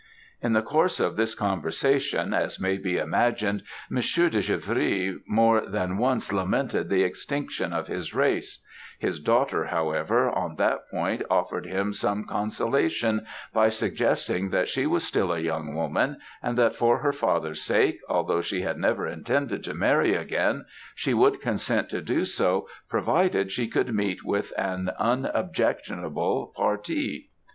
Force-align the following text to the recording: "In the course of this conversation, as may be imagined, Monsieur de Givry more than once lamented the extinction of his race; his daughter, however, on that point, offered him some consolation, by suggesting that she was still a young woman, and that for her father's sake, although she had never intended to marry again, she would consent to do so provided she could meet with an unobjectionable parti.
"In 0.41 0.53
the 0.53 0.63
course 0.63 0.99
of 0.99 1.15
this 1.15 1.35
conversation, 1.35 2.33
as 2.33 2.59
may 2.59 2.77
be 2.79 2.97
imagined, 2.97 3.61
Monsieur 3.87 4.29
de 4.29 4.39
Givry 4.41 5.19
more 5.27 5.61
than 5.67 5.99
once 5.99 6.33
lamented 6.33 6.89
the 6.89 7.03
extinction 7.03 7.71
of 7.71 7.85
his 7.85 8.11
race; 8.11 8.63
his 8.97 9.19
daughter, 9.19 9.65
however, 9.65 10.27
on 10.27 10.55
that 10.55 10.89
point, 10.89 11.21
offered 11.29 11.67
him 11.67 11.93
some 11.93 12.23
consolation, 12.25 13.27
by 13.53 13.69
suggesting 13.69 14.49
that 14.49 14.67
she 14.67 14.87
was 14.87 15.03
still 15.05 15.31
a 15.31 15.37
young 15.39 15.75
woman, 15.75 16.17
and 16.41 16.57
that 16.57 16.75
for 16.75 16.97
her 17.03 17.13
father's 17.13 17.61
sake, 17.61 17.99
although 18.09 18.41
she 18.41 18.63
had 18.63 18.79
never 18.79 19.05
intended 19.07 19.63
to 19.65 19.75
marry 19.75 20.15
again, 20.15 20.65
she 20.95 21.13
would 21.13 21.39
consent 21.39 21.89
to 21.89 22.01
do 22.01 22.25
so 22.25 22.67
provided 22.89 23.51
she 23.51 23.67
could 23.67 23.93
meet 23.93 24.25
with 24.25 24.51
an 24.57 24.89
unobjectionable 24.97 26.51
parti. 26.57 27.29